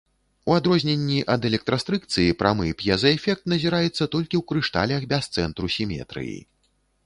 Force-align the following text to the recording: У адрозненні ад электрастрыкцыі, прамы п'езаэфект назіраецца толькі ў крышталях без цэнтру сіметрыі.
У 0.51 0.53
адрозненні 0.59 1.19
ад 1.33 1.41
электрастрыкцыі, 1.49 2.33
прамы 2.41 2.67
п'езаэфект 2.81 3.43
назіраецца 3.55 3.95
толькі 4.13 4.35
ў 4.41 4.45
крышталях 4.53 5.01
без 5.15 5.23
цэнтру 5.37 5.73
сіметрыі. 5.79 6.37